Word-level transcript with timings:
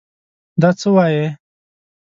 دا 0.61 0.69
څه 0.79 0.87
وايې! 0.95 1.25